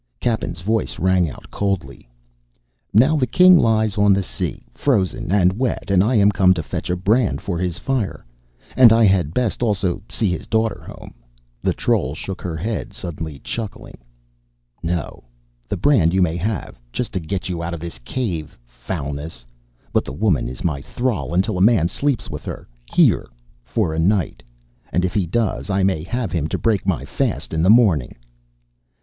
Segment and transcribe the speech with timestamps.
[0.19, 2.09] Cappen's voice rang out, coldly:
[2.91, 6.63] "Now the king lies on the sea, frozen and wet, and I am come to
[6.63, 8.25] fetch a brand for his fire.
[8.75, 11.13] And I had best also see his daughter home."
[11.61, 13.99] The troll shook her head, suddenly chuckling.
[14.81, 15.25] "No.
[15.69, 19.45] The brand you may have, just to get you out of this cave, foulness;
[19.93, 23.29] but the woman is in my thrall until a man sleeps with her here
[23.63, 24.41] for a night.
[24.91, 28.15] And if he does, I may have him to break my fast in the morning!"